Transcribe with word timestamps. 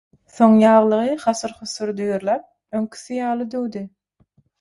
Soň 0.35 0.53
ýaglygy 0.61 1.17
hasyr-husur 1.23 1.91
düýrläp, 1.99 2.47
öňküsi 2.79 3.17
ýaly 3.19 3.47
düwdi. 3.53 3.83